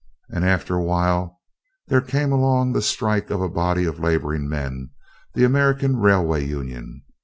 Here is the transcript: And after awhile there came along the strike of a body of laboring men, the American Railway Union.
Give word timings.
And 0.29 0.43
after 0.43 0.73
awhile 0.73 1.39
there 1.85 2.01
came 2.01 2.31
along 2.31 2.73
the 2.73 2.81
strike 2.81 3.29
of 3.29 3.39
a 3.39 3.47
body 3.47 3.85
of 3.85 3.99
laboring 3.99 4.49
men, 4.49 4.89
the 5.35 5.43
American 5.43 5.97
Railway 5.97 6.43
Union. 6.43 7.03